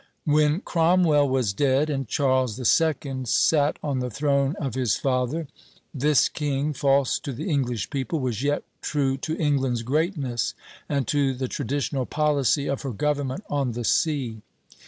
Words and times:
When 0.25 0.61
Cromwell 0.61 1.29
was 1.29 1.53
dead, 1.53 1.87
and 1.91 2.07
Charles 2.07 2.57
II. 2.57 3.23
sat 3.25 3.77
on 3.83 3.99
the 3.99 4.09
throne 4.09 4.55
of 4.59 4.73
his 4.73 4.95
father, 4.95 5.47
this 5.93 6.27
king, 6.27 6.73
false 6.73 7.19
to 7.19 7.31
the 7.31 7.47
English 7.47 7.91
people, 7.91 8.19
was 8.19 8.41
yet 8.41 8.63
true 8.81 9.15
to 9.17 9.37
England's 9.37 9.83
greatness 9.83 10.55
and 10.89 11.07
to 11.07 11.35
the 11.35 11.47
traditional 11.47 12.07
policy 12.07 12.65
of 12.65 12.81
her 12.81 12.93
government 12.93 13.43
on 13.47 13.73
the 13.73 13.83
sea. 13.85 14.41